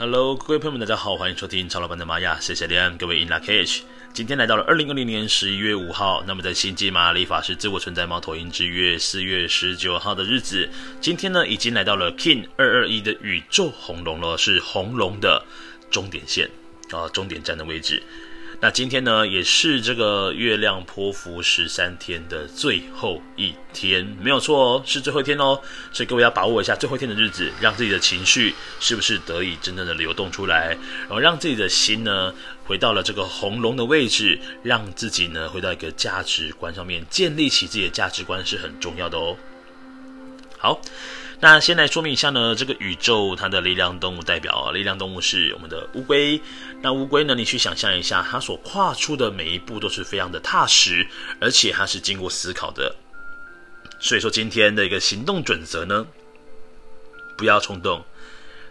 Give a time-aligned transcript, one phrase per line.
[0.00, 3.80] Hello，各位朋友们，大家好，欢迎收听超老板的玛雅，谢谢连各位 In La Cage。
[4.14, 15.44] 今天来到了二零二零年十一月五号，那么在星际玛雅历法师自我存在猫头鹰之月四月十九号的日子，今天呢已经来到了 King 二二一的宇宙红龙了，是红龙的
[15.90, 16.48] 终点线
[16.92, 18.00] 啊，终点站的位置。
[18.60, 25.60] 那今天呢，也是这个月亮波符十三天的最后一天，没有错哦，是最后一天哦。
[25.92, 32.34] 所以各位要把握一下最后一天的日子，让自己的情绪是不是得以真正的流动出来，然后让自己的心呢
[32.64, 39.36] 回到了这个红龙的位置，让自己呢回到一个价值观上面，建立起自己的价值观是很重要的哦。
[40.58, 40.80] 好。
[41.40, 46.40] 那先来说明一下呢，这个宇宙它的力量动物代表，力量动物是我们的乌龟。
[46.82, 51.06] 那乌龟呢，你去想象一下，它所跨出的每一步都是非常的踏实，
[51.40, 52.92] 而且它是经过思考的。
[54.00, 56.04] 所以说今天的一个行动准则呢，
[57.36, 58.04] 不要冲动，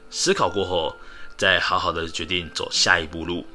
[0.09, 0.93] 思考过后
[1.37, 3.47] 再好好的决定走下一步路。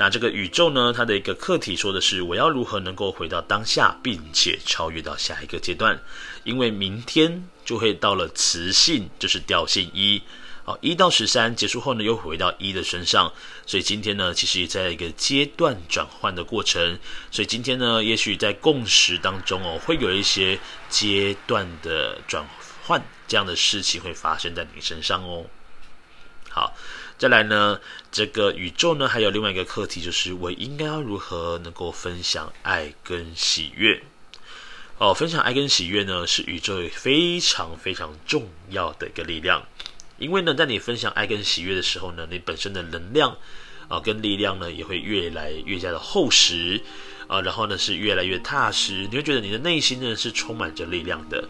[0.00, 6.00] 那这个宇宙呢，它的一个课题说的是，我要如何能够回到当下，并且超越到下一个阶段，
[6.44, 10.22] 因为明天就会到了磁性，就是调性一，
[10.64, 13.32] 好，一到十三结束后呢，又回到一的身上，
[13.66, 16.96] 所以今天呢，其实也在一个阶段转换的过程，
[17.32, 20.56] 所以今天呢，也许在共识当中哦，会有一些
[20.88, 22.46] 阶段的转
[22.84, 25.44] 换，这样的事情会发生在你身上哦。
[26.58, 26.74] 好，
[27.16, 27.78] 再来呢，
[28.10, 34.02] 这个宇宙呢，还有另外一个课题，就是我应该要如何能够分享爱跟喜悦。
[34.98, 39.64] 哦，分享爱跟喜悦呢，是宇宙非常非常重要的一个力量。
[40.18, 43.36] 因为呢，在你分享爱跟喜悦的时候呢，你本身的能量
[43.86, 46.82] 啊、跟力量呢，也会越来越加的厚实
[47.28, 51.48] 啊、然后呢是越来越踏实，你会觉得你的内心呢是充满着力量的。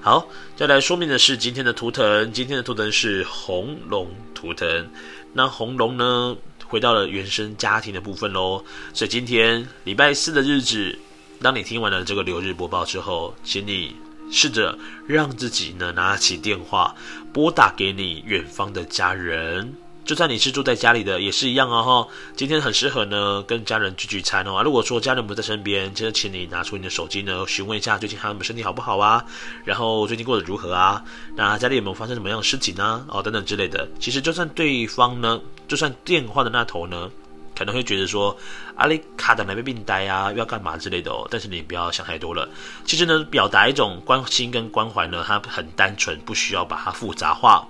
[0.00, 2.32] 好，再来说明的是今天的图腾。
[2.32, 4.88] 今天的图腾是红龙图腾。
[5.32, 8.64] 那红龙呢，回到了原生家庭的部分喽。
[8.94, 10.96] 所以今天礼拜四的日子，
[11.42, 13.96] 当你听完了这个流日播报之后，请你
[14.30, 16.94] 试着让自己呢拿起电话，
[17.32, 19.74] 拨打给你远方的家人。
[20.08, 22.08] 就算你是住在家里的，也是一样哦哈。
[22.34, 24.62] 今天很适合呢，跟家人聚聚餐哦。
[24.64, 29.22] 如果说家人不在身边，就请你拿出你的手机呢，询问一下最近他们身体好不好啊，
[29.66, 31.04] 然后最近过得如何啊？
[31.36, 33.04] 那家里有没有发生什么样的事情呢？
[33.08, 33.86] 哦，等等之类的。
[34.00, 35.38] 其实就算对方呢，
[35.68, 37.10] 就算电话的那头呢。
[37.54, 38.36] 可能会觉得说，
[38.76, 41.26] 阿里卡的哪边病呆啊，又要干嘛之类的哦。
[41.28, 42.48] 但是你不要想太多了。
[42.84, 47.66] 其实呢，表达一种关心跟关怀呢，它很单纯，不需要把它复杂化。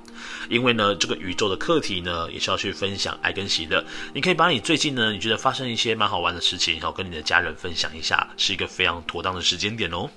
[0.48, 3.84] 因为呢，这个宇宙的课题呢，也是要去分享爱跟喜乐。
[4.14, 10.08] 你可以把你最近呢，你觉得发生一些蛮好玩的事情，然后跟你的家人分享一下，是一个非常妥当的时间点哦。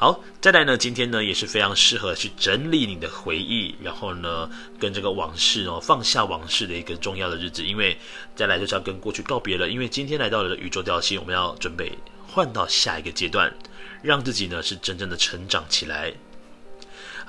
[0.00, 7.98] 好，再来呢，今天呢也是非常适合去整理你的回忆，然后呢跟这个往事哦，放下往事的一个重要的日子，因为
[8.36, 11.90] 再来就是要跟过去告别了，因为今天来到了宇宙调性，我们要准备
[12.28, 13.52] 换到下一个阶段，
[14.00, 16.14] 让自己呢是真正的成长起来。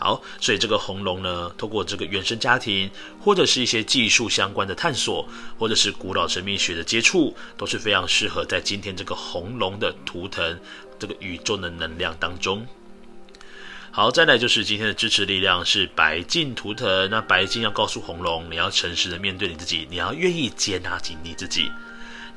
[0.02, 2.90] 好，所以这个红龙呢，透过这个原生家庭，
[3.20, 5.28] 或者是一些技术相关的探索，
[5.58, 10.58] 或者是古老神秘学的接触，都是非常适合在今天这个红龙的图腾，
[10.98, 12.66] 这个宇宙的能量当中。
[13.92, 17.10] 好，再来就是今天的支持力量是白镜图腾。
[17.10, 21.70] 那白镜要告诉红龙，你要诚实的面对你自己，你要愿意接纳紧你自己。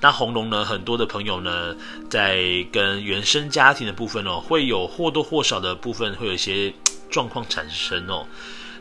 [0.00, 1.76] 那红龙呢，很多的朋友呢，
[2.10, 6.74] 在跟原生家庭的部分哦，会有或多或少的部分会有一些。
[7.12, 8.26] 状况产生哦，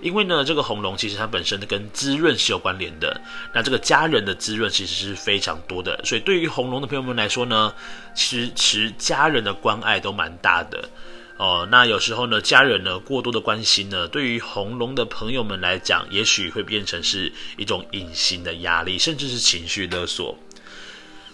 [0.01, 3.21] 因为呢，这个红龙其实它本身跟滋润是有关联的。
[3.53, 7.71] 那这个家人的滋润其实是非常多的，所以对于红龙的朋友们来说呢，
[8.15, 10.89] 其实其家人的关爱都蛮大的
[11.37, 11.67] 哦。
[11.69, 20.35] 那有时候呢，家人呢过多的关心呢，对于红龙的朋友们来讲，也许会变成是一种隐形的压力，甚至是情绪勒索。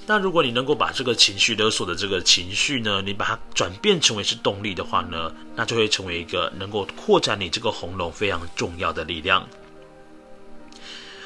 [0.09, 9.45] 那如果你能够把这个情绪勒索的这个情绪呢，你把它转变成为是动力的话呢，那就会成为一个能够扩展你这个红龙非常重要的力量。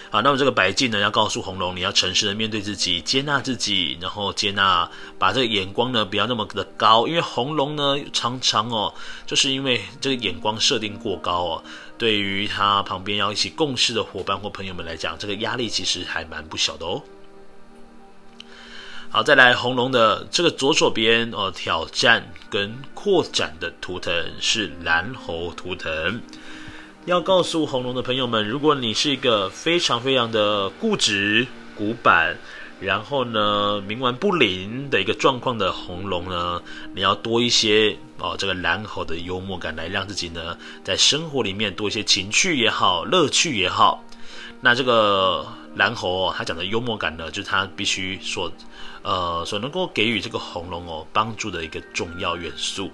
[0.09, 4.89] 好，那么这个白镜呢，要告诉红龙，你要诚实的面对自己，接纳自己，然后接纳，
[5.19, 8.91] 把这个眼光呢不要那么的高，因为红龙呢常常哦，
[9.27, 11.63] 就是因为这个眼光设定过高哦，
[11.99, 17.01] 对于他旁边要一起共事的伙伴或朋友们来讲，这个压力其实还蛮不小的哦。
[19.13, 26.21] 好，再来红龙的这个左手边哦，挑战跟扩展的图腾是蓝猴图腾。
[27.03, 32.37] 要告诉红龙的朋友们，如果你是一个非常非常的固执、古板，
[32.79, 36.63] 然后呢，冥顽不灵的一个状况的红龙呢，
[36.95, 44.05] 你要多一些哦，这个蓝猴的幽默感来让自己呢，在生活里面多一些情趣也好，乐趣也好。
[44.61, 48.51] 那这个蓝猴哦，他讲的幽默感呢，就是他必须所，
[49.03, 52.91] 呃，所能够给予这个红龙哦帮助的一个重要元素。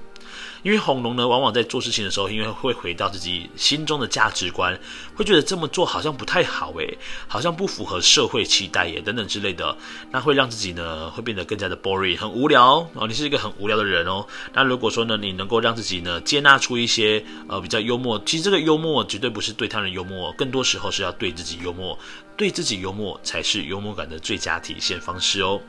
[0.64, 4.78] 因为红龙呢，往往在做事情的时候，因为会回到自己心中的价值观，
[5.16, 6.98] 会觉得这么做好像不太好诶，
[7.28, 9.78] 好像不符合社会期待耶，等等之类的，
[10.12, 13.08] 那会让自己呢，会变得更加的 boring，很无聊哦。
[13.08, 14.26] 你是一个很无聊的人哦。
[14.54, 21.98] 那如果说呢，你能够让自己呢，接纳出一些呃比较幽默，其实这个幽默绝对不是对他人幽默，更多时候是要对自己幽默，
[22.36, 25.62] 对自己幽默才是幽默感的最佳体现方式哦。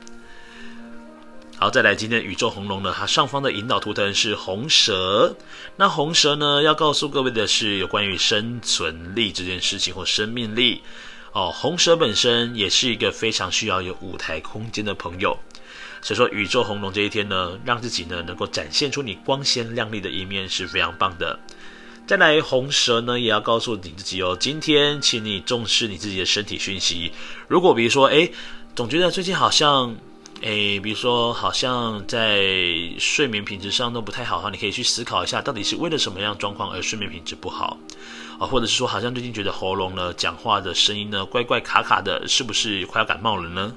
[1.61, 5.35] 好，再来今天宇宙红龙呢，它上方的引导图腾是红蛇。
[5.75, 10.81] 那红蛇呢，要告诉各位的是有关于生存力这件事情或生命力
[11.33, 11.51] 哦。
[11.53, 15.37] 红蛇本身也是一个非常需要有舞台空间的朋友，
[16.01, 21.37] 所以说宇宙红龙这一天呢，让自己呢能够展现出你光鲜亮丽的一面是非常棒的。
[22.07, 27.11] 再来红蛇呢，也要告诉你自己哦，今天请你重视你自己的身体讯息。
[27.49, 28.31] 如果比如说，诶，
[28.77, 29.93] 总觉得最近好像。
[30.41, 32.41] 诶，比如说，好像在
[32.97, 37.77] 睡眠品质上都不太好哈，你可以去思考一下，到底是为了什么样状况而睡眠品质不好
[38.39, 38.47] 啊？
[38.47, 43.75] 或者是说，好像最近觉得喉咙呢，讲话的声音呢，怪怪卡卡的，是不是快要感冒了呢？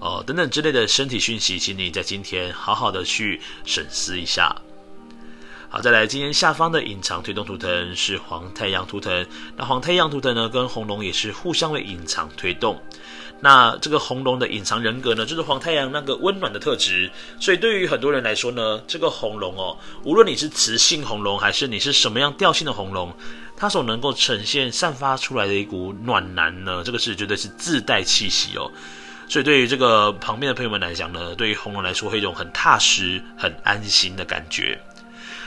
[0.00, 4.56] 哦，等等之类的身体讯息，请你在今天好好的去审思一下。
[5.68, 9.26] 好，再来，今天下方的隐藏推动图腾是黄太阳图腾，
[9.58, 12.80] 那黄太阳图腾呢，跟红龙也是互相的隐藏推动。
[13.40, 17.08] 那这个红龙的隐藏人格呢，就是黄太阳那个温暖的特质。
[17.38, 23.14] 所以对于很多人来说呢，这个红龙哦，无论你是雌性红龙还是你是什么样调性的红龙，
[23.56, 28.68] 它所能够呈现、散发出来的一股暖男呢，这个是绝对是自带气息哦。
[29.28, 34.80] 所以对于这个旁边的朋友们来讲呢，对于红龙来说，会有一种很踏实、很安心的感觉。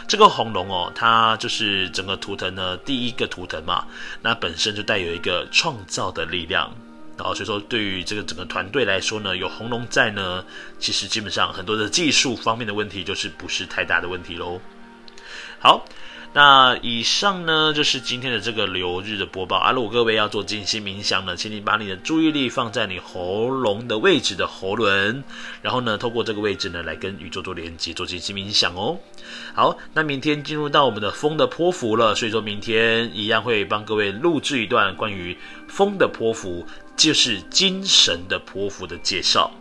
[0.07, 3.85] 这个红龙哦，它就是整个图腾呢第一个图腾嘛，
[4.21, 6.73] 那本身就带有一个创造的力量。
[7.21, 10.44] 好，所以说对于这个整个团队来说呢，有红龙在呢，
[10.79, 14.59] 其实基本上很多的技术方面的问题就是不是太大的问题喽。
[15.59, 15.85] 好。
[16.33, 19.57] 那以上呢，就是今天的这个流日的播报。
[19.57, 25.25] 啊，如果各位要做静心冥想呢，请你把你的注意力放在你喉咙的位置的喉轮，
[25.61, 28.97] 然后呢，透过这个位置呢，来跟宇宙做连接，做静心冥想哦。
[29.53, 35.37] 好，那明天进入到我们的风的波符了，所以说明天一样会帮各位录制一段关于
[35.67, 39.51] 风的波符，就是精神的波符的介绍。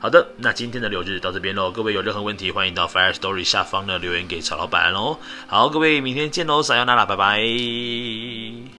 [0.00, 1.72] 好的，那今天的流日到这边喽。
[1.72, 5.18] 各位有任何问题，欢迎到 Fire Story 下方的留言给曹老板喽。
[5.48, 7.38] 好，各位明天见喽，撒由那拉，拜拜。